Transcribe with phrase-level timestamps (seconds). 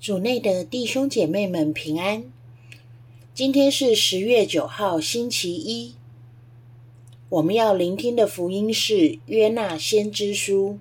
[0.00, 2.22] 主内的弟兄姐妹们平安。
[3.34, 5.96] 今天是十月九号，星期一。
[7.28, 8.94] 我们要聆听的福音是
[9.26, 10.78] 《约纳先知书》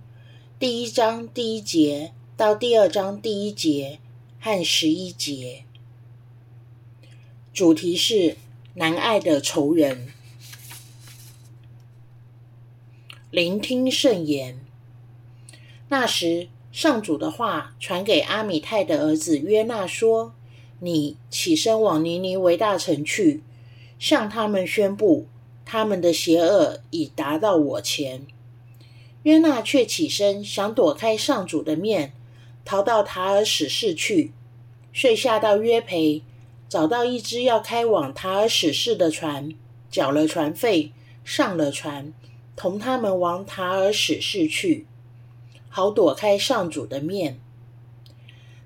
[0.59, 3.97] 第一章第一节到第二章第一节
[4.39, 5.63] 和十一节。
[7.51, 8.37] 主题是
[8.75, 10.13] 难爱的仇人。
[13.31, 14.59] 聆听圣言。
[15.89, 20.35] 那时，上主的话传给阿米泰的儿子约纳说
[20.79, 23.41] ：“你起身往尼尼维大城去，
[23.97, 25.25] 向他们宣布，
[25.65, 28.27] 他们的邪恶已达到我前。”
[29.25, 32.13] 约纳却起身想躲开上主的面，
[32.63, 34.31] 逃到塔尔史市去，
[34.93, 36.21] 遂下到约培，
[36.69, 39.49] 找到一只要开往塔尔史市的船，
[39.89, 40.91] 缴了船费，
[41.25, 42.13] 上了船，
[42.55, 44.85] 同他们往塔尔史市去。
[45.77, 47.39] 好躲开上主的面，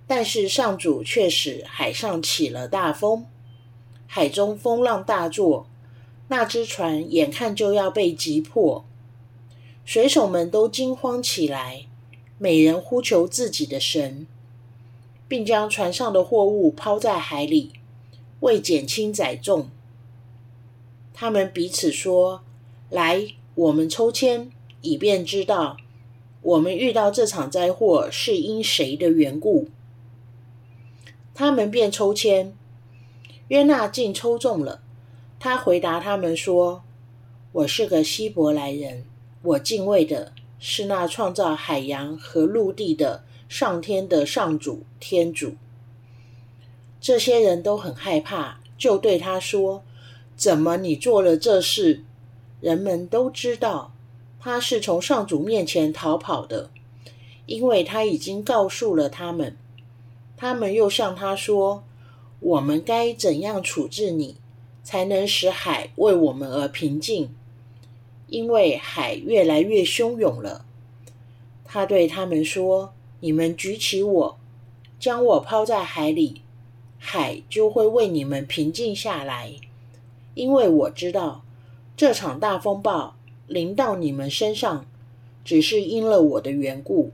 [0.07, 3.25] 但是上主却使海上起了大风，
[4.07, 5.67] 海中风浪大作，
[6.29, 8.85] 那只船眼看就要被击破，
[9.83, 11.85] 水手们都惊慌起来，
[12.37, 14.25] 每人呼求自己的神，
[15.27, 17.73] 并将船上的货物抛在海里，
[18.39, 19.67] 为减轻载重。
[21.13, 22.41] 他们彼此说
[22.89, 25.75] ：“来，我们抽签，以便知道。”
[26.41, 29.67] 我们遇到这场灾祸是因谁的缘故？
[31.35, 32.55] 他们便抽签，
[33.49, 34.81] 约纳竟抽中了。
[35.39, 36.83] 他回答他们说
[37.53, 39.05] ：“我是个希伯来人，
[39.43, 45.53] 我敬畏的是那创造海洋和陆地的上天的上主天主。”
[46.99, 49.83] 这些人都很害怕，就对他说
[50.35, 52.03] ：“怎么你做了这事？
[52.59, 53.93] 人们都知道。”
[54.43, 56.71] 他是从上主面前逃跑的，
[57.45, 59.55] 因为他已经告诉了他们。
[60.35, 61.83] 他们又向他说
[62.41, 64.37] ：“我们该怎样处置你，
[64.83, 67.29] 才能使海为我们而平静？
[68.25, 70.65] 因为海越来越汹涌了。”
[71.63, 74.39] 他对他们说：“你们举起我，
[74.99, 76.41] 将我抛在海里，
[76.97, 79.53] 海就会为你们平静下来。
[80.33, 81.43] 因为我知道
[81.95, 83.15] 这场大风暴。”
[83.51, 84.85] 临到你们身上，
[85.43, 87.11] 只是因了我的缘故。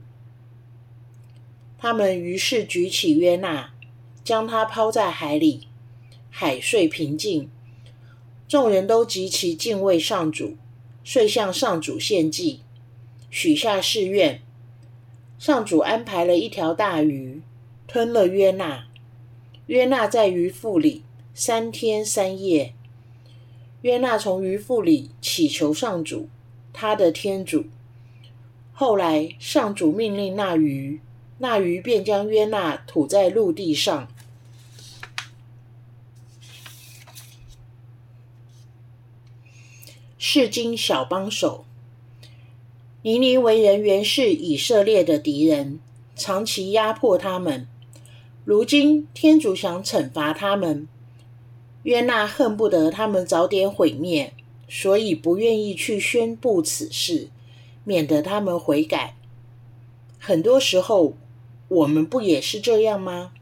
[1.76, 3.72] 他们于是举起约纳，
[4.22, 5.66] 将他抛在海里，
[6.30, 7.50] 海遂平静。
[8.46, 10.56] 众人都极其敬畏上主，
[11.04, 12.60] 遂向上主献祭，
[13.28, 14.40] 许下誓愿。
[15.38, 17.42] 上主安排了一条大鱼，
[17.86, 18.86] 吞了约纳。
[19.66, 21.02] 约纳在鱼腹里
[21.34, 22.72] 三天三夜。
[23.82, 26.28] 约纳从鱼腹里祈求上主，
[26.72, 27.66] 他的天主。
[28.72, 31.00] 后来，上主命令那鱼，
[31.38, 34.08] 那鱼便将约纳吐在陆地上。
[40.18, 41.64] 世经小帮手。
[43.02, 45.78] 尼尼微人原是以色列的敌人，
[46.16, 47.66] 长期压迫他们。
[48.44, 50.88] 如今，天主想惩罚他们。
[51.84, 54.32] 约纳恨不得他们早点毁灭，
[54.68, 57.28] 所以不愿意去宣布此事，
[57.84, 59.16] 免得他们悔改。
[60.18, 61.14] 很多时候，
[61.68, 63.32] 我们不也是这样吗？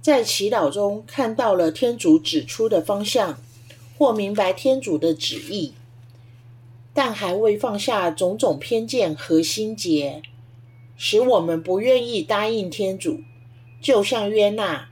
[0.00, 3.38] 在祈祷中看到了天主指出的方向，
[3.98, 5.74] 或明白天主的旨意，
[6.94, 10.22] 但还未放下种种偏见和心结，
[10.96, 13.20] 使我们不愿意答应天主，
[13.80, 14.89] 就像约纳。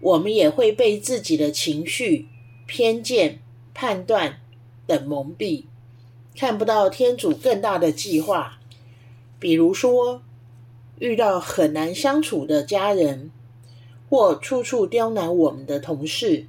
[0.00, 2.26] 我们也会被自己的情绪、
[2.66, 3.40] 偏见、
[3.72, 4.40] 判断
[4.86, 5.64] 等蒙蔽，
[6.36, 8.58] 看不到天主更大的计划。
[9.38, 10.22] 比如说，
[10.98, 13.30] 遇到很难相处的家人，
[14.08, 16.46] 或处处刁难我们的同事，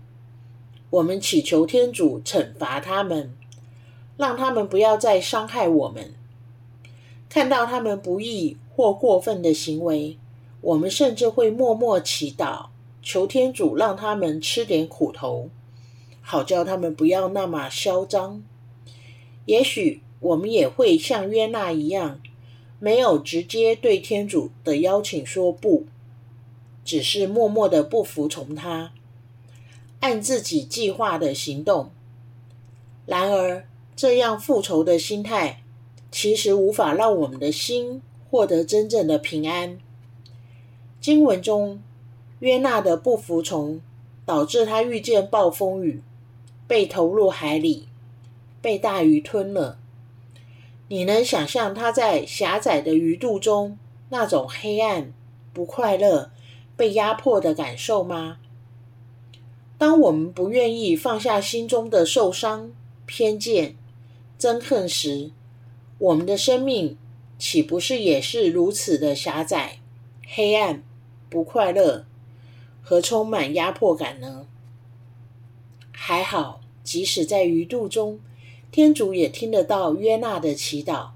[0.90, 3.34] 我们祈求天主惩罚他们，
[4.18, 6.14] 让他们不要再伤害我们。
[7.30, 10.18] 看到他们不义或过分的行为，
[10.62, 12.68] 我们甚至会默默祈祷。
[13.02, 15.50] 求天主让他们吃点苦头，
[16.22, 18.44] 好叫他们不要那么嚣张。
[19.46, 22.20] 也许我们也会像约纳一样，
[22.80, 25.86] 没有直接对天主的邀请说不，
[26.84, 28.92] 只是默默的不服从他，
[30.02, 31.92] 按自己计划的行动。
[33.06, 33.66] 然而，
[33.96, 35.64] 这样复仇的心态，
[36.12, 39.78] 其实无法让我们的心获得真正的平安。
[41.00, 41.82] 经文中。
[42.40, 43.82] 约纳的不服从，
[44.26, 46.02] 导致他遇见暴风雨，
[46.68, 47.88] 被投入海里，
[48.62, 49.80] 被大鱼吞了。
[50.90, 53.78] 你能想象他在狭窄的鱼肚中
[54.10, 55.12] 那种黑暗、
[55.52, 56.32] 不快乐、
[56.76, 58.38] 被压迫的感受吗？
[59.78, 62.72] 当我们不愿意放下心中的受伤、
[63.06, 63.76] 偏见、
[64.40, 65.32] 憎恨时，
[66.00, 66.98] 我们的生命
[67.38, 69.80] 岂不是也是如此的狭窄、
[70.28, 70.84] 黑暗、
[71.30, 72.06] 不快乐
[72.88, 74.48] 和充满压迫感呢？
[75.92, 78.22] 还好，即使在鱼肚中，
[78.72, 81.10] 天主也听得到约纳的祈祷，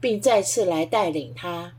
[0.00, 1.72] 并再次来带领他。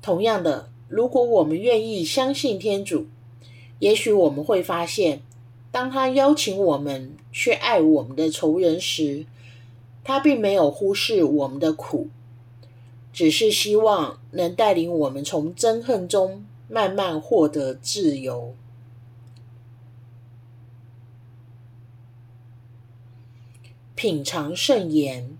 [0.00, 3.08] 同样的，如果我们愿意相信天主，
[3.80, 5.22] 也许我们会发现，
[5.72, 9.26] 当他邀请我们去爱我们的仇人时，
[10.04, 12.06] 他并没有忽视我们的苦，
[13.12, 18.54] 只是希望能带领我们从憎恨中慢慢获得自由。
[23.94, 25.36] 品尝圣言，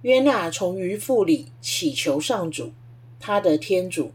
[0.00, 2.72] 约纳从鱼腹里祈求上主，
[3.18, 4.12] 他的天主。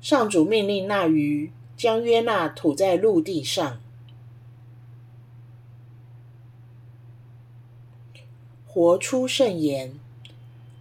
[0.00, 3.80] 上主命令那鱼将约纳吐在陆地上。
[8.66, 9.98] 活出圣言，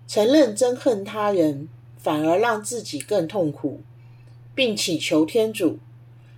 [0.07, 1.67] 承认憎恨他人，
[1.97, 3.81] 反而让自己更痛苦，
[4.55, 5.79] 并祈求天主，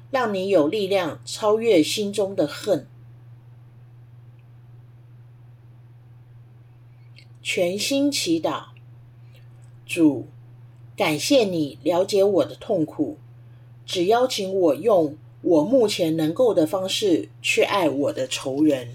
[0.09, 2.87] 让你有力量超越心中的恨。
[7.41, 8.65] 全心祈祷，
[9.85, 10.27] 主，
[10.95, 13.17] 感谢你了解我的痛苦，
[13.85, 18.89] 只邀请我用我目前能够的方式去爱我的仇人。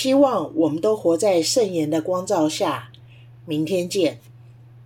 [0.00, 2.88] 希望我们都活在圣言的光照下。
[3.44, 4.18] 明天见。